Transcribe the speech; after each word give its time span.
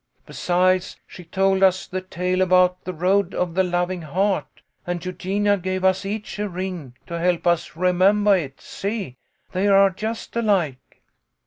Besides, 0.25 0.97
she 1.05 1.23
told 1.23 1.61
us 1.61 1.85
the 1.85 2.01
tale 2.01 2.41
about 2.41 2.85
the 2.85 2.91
Road 2.91 3.35
of 3.35 3.53
the 3.53 3.63
Loving 3.63 4.01
Heart, 4.01 4.63
and 4.87 5.05
Eugenia 5.05 5.57
gave 5.57 5.83
us 5.85 6.07
each 6.07 6.39
a 6.39 6.49
ring 6.49 6.95
to 7.05 7.19
help 7.19 7.45
us 7.45 7.73
remembah 7.75 8.39
it. 8.45 8.59
See? 8.61 9.17
They 9.51 9.67
are 9.67 9.91
just 9.91 10.35
alike." 10.35 11.03